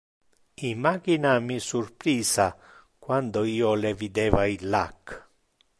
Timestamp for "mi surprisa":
1.39-2.57